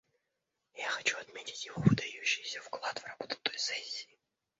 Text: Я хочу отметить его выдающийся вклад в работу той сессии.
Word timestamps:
Я 0.73 0.89
хочу 0.89 1.15
отметить 1.19 1.63
его 1.67 1.79
выдающийся 1.79 2.59
вклад 2.61 2.97
в 2.97 3.05
работу 3.05 3.37
той 3.43 3.55
сессии. 3.55 4.17